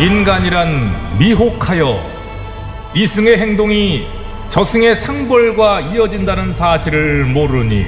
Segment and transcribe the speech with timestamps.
[0.00, 2.02] 인간이란 미혹하여
[2.94, 4.08] 이승의 행동이
[4.48, 7.86] 저승의 상벌과 이어진다는 사실을 모르니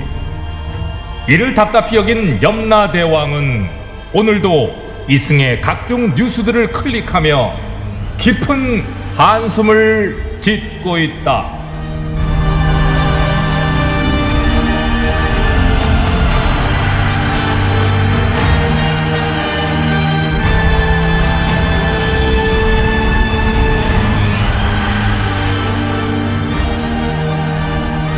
[1.28, 3.68] 이를 답답히 여긴 염라대왕은
[4.12, 7.52] 오늘도 이승의 각종 뉴스들을 클릭하며
[8.18, 8.84] 깊은
[9.16, 11.55] 한숨을 짓고 있다.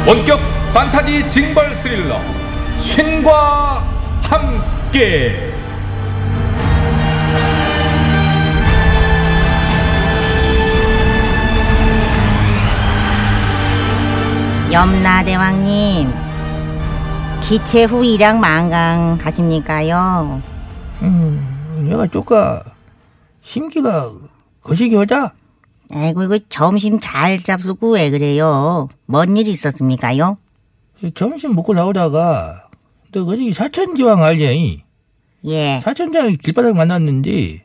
[0.08, 0.40] 원격
[0.72, 2.18] 판타지 징벌 스릴러
[2.78, 3.84] 신과
[4.22, 5.52] 함께
[14.72, 16.10] 염라대왕님
[17.42, 20.40] 기체 후 일양 만강 하십니까요?
[21.02, 22.62] 음, 내가 쪼까
[23.42, 24.10] 심기가
[24.62, 25.32] 거시기 하자.
[25.94, 28.88] 아이고 이거 점심 잘 잡수고 왜 그래요?
[29.06, 30.38] 뭔일 있었습니까요?
[31.14, 32.68] 점심 먹고 나오다가
[33.12, 34.82] 너 거기 사천지왕 알지?
[35.46, 35.80] 예.
[35.82, 37.64] 사천지왕 길바닥 만났는데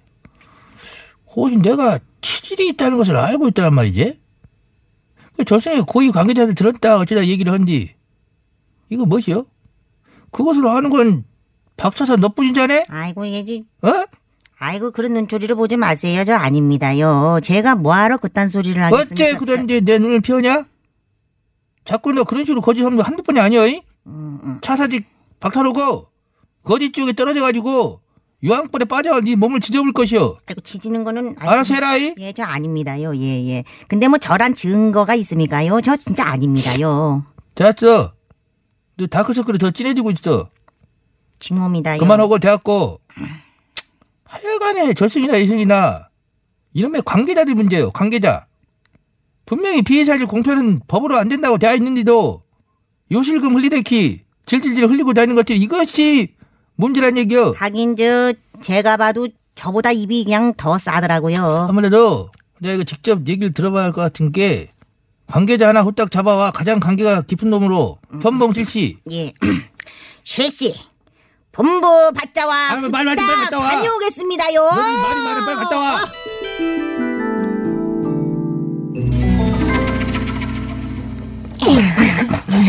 [1.36, 4.20] 혹시 내가 치질이 있다는 것을 알고 있다란 말이지?
[5.36, 7.96] 그 저승에 고위 관계자들 들었다 어쩌다 얘기를 한디
[8.90, 9.46] 이거 뭐시여?
[10.32, 11.26] 그것으로 아는 건
[11.76, 12.86] 박차사 너뿐인 자네?
[12.88, 13.90] 아이고 이게 어?
[14.64, 16.24] 아이고 그런 눈초리를 보지 마세요.
[16.24, 17.42] 저 아닙니다요.
[17.44, 19.14] 제가 뭐하러 그딴 소리를 하겠습니까?
[19.14, 20.66] 어째 그런데 내 눈을 피하냐?
[21.84, 23.66] 자꾸 너 그런 식으로 거짓하는 거 한두 번이 아니야?
[23.66, 23.82] 이?
[24.08, 24.60] 음, 음.
[24.62, 25.06] 차사직
[25.42, 26.08] 박타로고
[26.64, 28.00] 거짓 쪽에 떨어져가지고
[28.42, 30.38] 유황불에 빠져 네 몸을 지져볼 것이오.
[30.48, 32.16] 아이고 지지는 거는 알아서 해라 이.
[32.20, 33.18] 예, 저 아닙니다요.
[33.18, 33.64] 예, 예.
[33.90, 35.82] 근데 뭐 저란 증거가 있습니까요?
[35.82, 37.26] 저 진짜 아닙니다요.
[37.56, 38.14] 됐어.
[38.96, 40.50] 너 다크서클이 더 진해지고 있어.
[41.42, 42.00] 징호입니다요.
[42.00, 43.02] 그만하고 대학고.
[44.34, 46.10] 하여간에 저승이나 이승이나
[46.74, 47.92] 이놈의 관계자들 문제요.
[47.92, 48.48] 관계자.
[49.46, 52.42] 분명히 피해자들 공표는 법으로 안 된다고 되어 있는데도
[53.12, 56.34] 요실금 흘리대키 질질질 흘리고 다니는 것들이 이것이
[56.76, 57.54] 문제란 얘기요.
[57.58, 61.68] 하긴 저 제가 봐도 저보다 입이 그냥 더 싸더라고요.
[61.70, 64.70] 아무래도 내가 이거 직접 얘기를 들어봐야 할 것 같은 게
[65.28, 69.32] 관계자 하나 후딱 잡아와 가장 관계가 깊은 놈으로 현봉 실시 예.
[70.24, 70.74] 실시.
[71.54, 73.70] 본부 받자 와 아유, 말 많이 빨리 갔다 와.
[73.70, 74.64] 다녀오겠습니다요.
[74.64, 76.06] 말이 말해 빨리 갔다 와.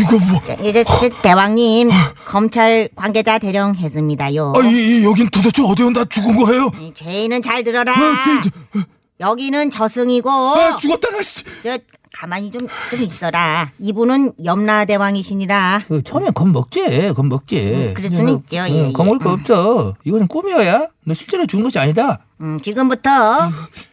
[0.00, 0.40] 이거 뭐?
[0.68, 1.90] 이제 저 대왕님
[2.26, 4.52] 검찰 관계자 대령했습니다요.
[4.56, 6.70] 아, 이, 이, 여긴 도대체 어디에 나 죽은 거예요?
[6.94, 7.92] 죄인은 잘 들어라.
[7.92, 8.84] 아, 저, 저,
[9.20, 11.22] 여기는 저승이고 아, 죽었다 나.
[11.22, 11.44] 씨.
[11.62, 11.78] 저
[12.14, 13.72] 가만히 좀 좀 있어라.
[13.80, 15.84] 이분은 염라대왕이시니라.
[15.88, 17.56] 그 처음에 겁 먹지, 겁 먹지.
[17.58, 18.92] 음, 그럴 수는 있죠, 예, 예.
[18.92, 19.94] 겁 먹을 거 없어.
[20.04, 20.86] 이거는 꿈이어야.
[21.04, 22.20] 너 실제로 죽은 것이 아니다.
[22.40, 23.10] 음, 지금부터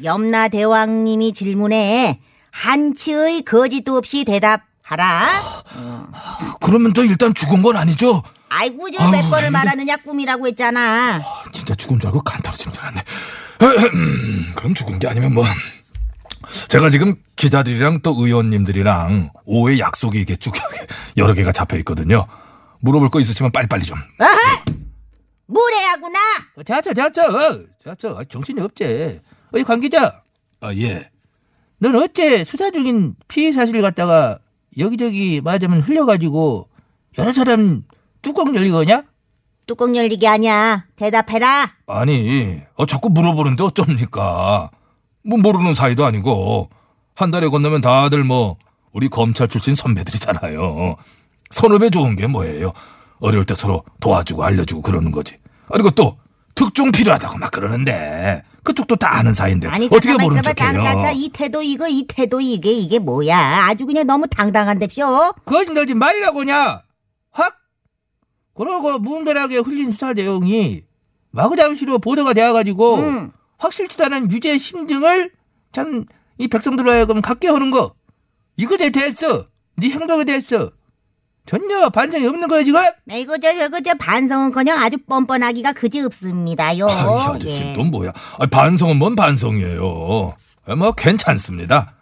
[0.04, 2.20] 염라대왕님이 질문에
[2.52, 5.42] 한치의 거짓도 없이 대답하라.
[6.62, 8.22] 그러면 너 일단 죽은 건 아니죠?
[8.50, 11.22] 아이고 저몇 번을 말하느냐 꿈이라고 했잖아.
[11.54, 13.04] 진짜 죽은 줄 알고 간 떨어지는 줄 알았네.
[14.56, 15.44] 그럼 죽은 게 아니면 뭐.
[16.68, 20.54] 제가 지금 기자들이랑 또 의원님들이랑 오후에 약속이 이게 쭉
[21.18, 22.26] 여러 개가 잡혀 있거든요.
[22.80, 23.98] 물어볼 거 있으시면 빨리빨리 좀.
[24.20, 24.76] 어허!
[25.48, 26.20] 무례하구나.
[26.58, 28.10] 어, 자자, 자자, 어, 자자.
[28.18, 29.20] 아, 정신이 없지.
[29.54, 30.22] 어이 관계자,
[30.62, 31.10] 아, 예.
[31.80, 34.40] 넌 어째 수사 중인 피해 사실을 갖다가
[34.78, 36.70] 여기저기 맞으면 흘려가지고
[37.18, 37.84] 여러 사람
[38.22, 39.04] 뚜껑 열리거냐?
[39.68, 40.86] 뚜껑 열리게 아니야.
[40.96, 41.74] 대답해라.
[41.88, 44.70] 아니, 어, 자꾸 물어보는데 어쩝니까?
[45.24, 46.70] 뭐 모르는 사이도 아니고
[47.16, 48.58] 한 달에 건너면 다들 뭐
[48.92, 50.96] 우리 검찰 출신 선배들이잖아요.
[51.50, 52.74] 선후배 좋은 게 뭐예요?
[53.20, 55.36] 어려울 때 서로 도와주고 알려주고 그러는 거지.
[55.72, 56.18] 그리고 또
[56.56, 60.84] 특종 필요하다고 막 그러는데 그쪽도 다 아는 사이인데 아니 어떻게 잠깐만 모르는 있어봐 척해요?
[60.84, 65.94] 자자자 이 태도 이거 이 태도 이게 이게 뭐야 아주 그냥 너무 당당한데쇼 그건 너지
[65.96, 66.84] 말이라고냐?
[67.32, 67.56] 확?
[68.54, 70.84] 그러고 무분별하게 흘린 수사 내용이
[71.32, 73.32] 마구잡이로 보도가 되어가지고 음.
[73.62, 75.32] 확실치도 않은 유죄 심증을
[75.72, 76.06] 참
[76.42, 77.94] 이 백성들로 하여금 갖게 하는 거
[78.58, 79.46] 이것에 대해서
[79.78, 80.72] 네 행동에 대해서
[81.46, 82.82] 전혀 반성이 없는 거야 지금?
[83.12, 87.74] 이거 저 저거 저 반성은커녕 아주 뻔뻔하기가 그지 없습니다요 아, 이 아저씨 예.
[87.74, 88.12] 또 뭐야?
[88.40, 90.36] 아, 반성은 뭔 반성이에요?
[90.66, 91.94] 아, 뭐 괜찮습니다.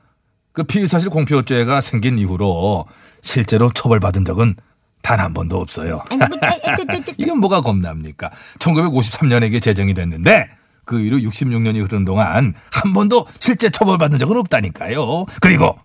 [0.54, 2.86] 그 피의사실 공표죄가 생긴 이후로
[3.22, 4.56] 실제로 처벌받은 적은
[5.02, 6.02] 단 한 번도 없어요.
[6.10, 7.14] 아니, 뭐, 에, 에, 저, 저, 저, 저.
[7.20, 8.32] 이건 뭐가 겁납니까?
[8.60, 10.50] 1953년에 이게 제정이 됐는데
[10.90, 15.28] 그 이후 66년이 흐르는 동안 한 번도 실제 처벌받은 적은 없다니까요.
[15.40, 15.78] 그리고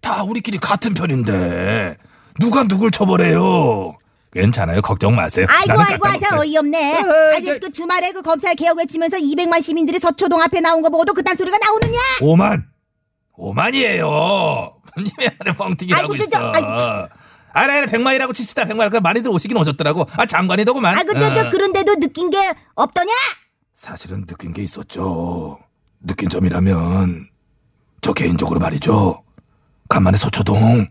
[0.00, 1.96] 다 우리끼리 같은 편인데
[2.40, 3.96] 누가 누굴 처벌해요?
[4.32, 4.82] 괜찮아요.
[4.82, 5.46] 걱정 마세요.
[5.48, 6.40] 아이고 아이고 아자.
[6.40, 10.82] 어이없네 어, 아직 저- 그 주말에 그 검찰 개혁 외치면서 200만 시민들이 서초동 앞에 나온
[10.82, 12.64] 거 보고도 그딴 소리가 나오느냐 5만.
[13.38, 14.72] 5만이에요.
[14.98, 16.52] 님이 안에 뻥튀기라고 아이고, 저, 저, 있어.
[16.52, 17.08] 아이고, 저.
[17.52, 18.64] 아래 아래 백만이라고 칩시다.
[18.64, 18.90] 백만.
[18.90, 20.06] 그 많이들 오시긴 오셨더라고.
[20.16, 20.96] 아 장관이더구만.
[20.98, 21.50] 아이고 저, 저 어.
[21.50, 22.38] 그런데도 느낀 게
[22.74, 23.12] 없더냐
[23.86, 25.58] 사실은 느낀 게 있었죠.
[26.00, 27.28] 느낀 점이라면
[28.00, 29.24] 저 개인적으로 말이죠.
[29.88, 30.86] 간만에 서초동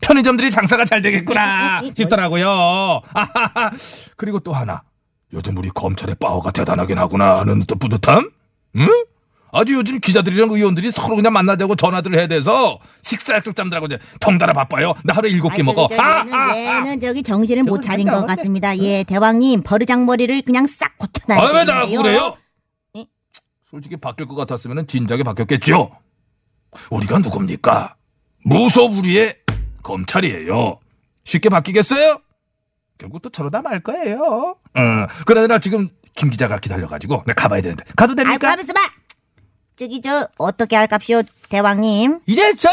[0.00, 2.48] 편의점들이 장사가 잘 되겠구나 싶더라고요.
[3.14, 3.70] 아하하.
[4.16, 4.82] 그리고 또 하나.
[5.32, 8.28] 요즘 우리 검찰의 파워가 대단하긴 하구나 하는 또 뿌듯함?
[8.78, 8.88] 응?
[9.52, 14.52] 아주 요즘 기자들이랑 의원들이 서로 그냥 만나자고 전화들을 해야 돼서 식사 약속 잡느라고 이제 덩달아
[14.52, 14.94] 바빠요.
[15.04, 15.88] 나 하루에 일곱 개 먹어.
[15.88, 16.56] 저기, 저기, 아, 얘는, 아, 아.
[16.56, 18.26] 얘는 저기 정신을 못 차린 안 것.
[18.36, 18.76] 같습니다.
[18.78, 22.02] 예, 대왕님 버르장머리를 그냥 싹 고쳐놔야 아, 왜 나가고 되겠네요.
[22.02, 22.36] 그래요?
[22.96, 23.06] 예?
[23.70, 25.90] 솔직히 바뀔 것 같았으면 진작에 바뀌었겠죠.
[26.90, 27.96] 우리가 누굽니까?
[28.44, 29.36] 무소불위의
[29.82, 30.76] 검찰이에요.
[31.24, 32.20] 쉽게 바뀌겠어요?
[32.98, 34.56] 결국 또 저러다 말 거예요.
[34.76, 38.38] 어, 그러나 지금 김 기자가 기다려가지고 내가 가봐야 되는데 가도 됩니까?
[38.38, 38.80] 가만있어 봐.
[39.80, 42.20] 저기 저 어떻게 할깝시오, 대왕님?
[42.26, 42.68] 이래서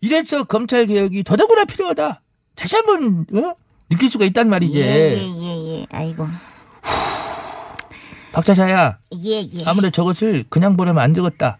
[0.00, 2.22] 이래서 검찰 개혁이 더더구나 필요하다.
[2.54, 3.56] 다시 한번 어?
[3.90, 4.78] 느낄 수가 있단 말이지.
[4.78, 6.28] 예예예 예, 아이고
[8.30, 9.64] 박자사야 예예.
[9.66, 11.58] 아무래도 저것을 그냥 보내면 안 되겠다.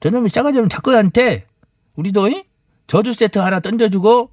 [0.00, 1.46] 저놈이 싸가지 없는 작가한테
[1.94, 2.42] 우리도 이?
[2.88, 4.32] 저주 세트 하나 던져주고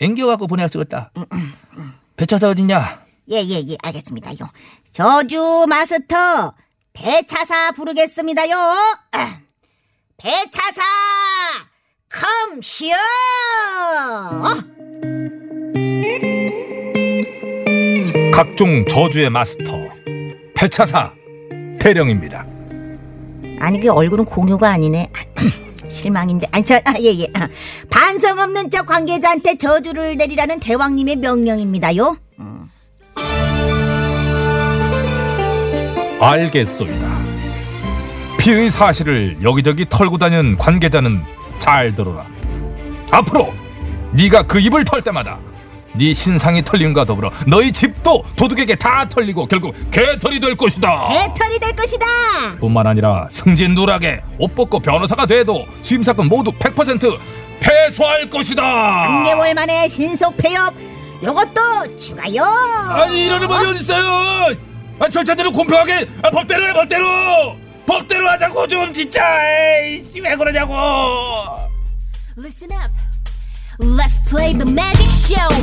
[0.00, 1.12] 앵겨갖고 보내야 쓰겠다.
[2.16, 3.06] 배차사 어딨냐?
[3.30, 4.50] 예예예 알겠습니다요.
[4.90, 6.54] 저주 마스터
[7.00, 8.56] 배차사 부르겠습니다요.
[9.12, 9.38] 아,
[10.16, 10.82] 배차사
[12.10, 12.96] 컴시어.
[18.34, 19.78] 각종 저주의 마스터
[20.56, 21.12] 배차사
[21.78, 22.44] 대령입니다.
[23.60, 25.12] 아니 그 얼굴은 공유가 아니네.
[25.88, 26.48] 실망인데.
[26.50, 27.26] 아니 저 아, 예, 예.
[27.34, 27.48] 아,
[27.90, 32.16] 반성 없는 저 관계자한테 저주를 내리라는 대왕님의 명령입니다요.
[36.20, 37.08] 알겠소이다.
[38.38, 41.22] 피의 사실을 여기저기 털고 다니는 관계자는
[41.58, 42.24] 잘 들어라.
[43.10, 43.52] 앞으로
[44.12, 45.38] 네가 그 입을 털 때마다
[45.94, 51.08] 네 신상이 털림과 더불어 너희 집도 도둑에게 다 털리고 결국 개털이 될 것이다.
[51.08, 52.06] 배털이 될 것이다.
[52.60, 57.18] 뿐만 아니라 승진 누락에 옷 벗고 변호사가 돼도 수임사건 모두 100%
[57.60, 58.62] 패소할 것이다.
[59.24, 60.72] 3개월 만에 신속 폐업.
[61.22, 62.42] 요것도 추가요.
[63.02, 64.67] 아니 이러는 법이 어딨어요
[64.98, 69.22] 아, 절차대로 공평하게 아, 법대로 해 법대로 법대로 하자고 좀 진짜
[69.80, 70.74] 에이씨 왜 그러냐고
[72.36, 72.90] Listen up.
[73.80, 75.48] Let's play the magic show.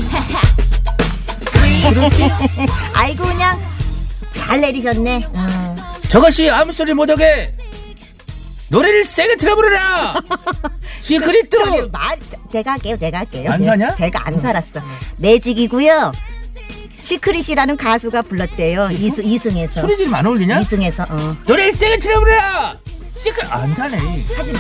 [2.93, 3.61] 아이고 그냥
[4.35, 5.27] 잘 내리셨네.
[5.33, 5.75] 음.
[6.09, 7.55] 저것이 아무 소리 못하게
[8.69, 10.21] 노래를 세게 틀어부르라.
[11.01, 11.49] 시크릿.
[11.51, 12.17] 저기 말
[12.51, 12.97] 제가 할게요.
[12.97, 13.51] 제가 할게요.
[13.51, 13.93] 안 사냐?
[13.93, 14.81] 제가 안 살았어.
[15.17, 16.11] 매직이고요.
[17.05, 18.89] 시크릿이라는 가수가 불렀대요.
[18.91, 19.81] 이승 이승에서.
[19.81, 20.59] 소리 지르면 안 어울리냐?
[20.61, 21.03] 이승에서.
[21.03, 21.37] 어.
[21.47, 22.79] 노래를 세게 틀어 부르라.
[23.17, 24.25] 시크릿 안 사네.
[24.35, 24.59] 하지 마.